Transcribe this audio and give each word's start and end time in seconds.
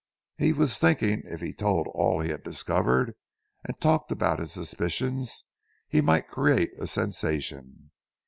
He 0.39 0.51
was 0.51 0.79
thinking, 0.79 1.21
if 1.25 1.41
he 1.41 1.53
told 1.53 1.87
all 1.89 2.21
he 2.21 2.31
had 2.31 2.41
discovered 2.41 3.13
and 3.63 3.79
talked 3.79 4.11
about 4.11 4.39
his 4.39 4.51
suspicions, 4.51 5.45
he 5.87 6.01
might 6.01 6.27
create 6.27 6.71
a 6.79 6.87
sensation. 6.87 7.91